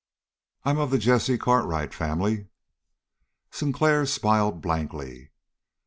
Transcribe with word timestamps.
"I'm 0.65 0.79
of 0.79 0.89
the 0.89 0.97
Jesse 0.97 1.37
Cartwright 1.37 1.93
family." 1.93 2.47
Sinclair 3.51 4.07
smiled 4.07 4.59
blankly. 4.59 5.29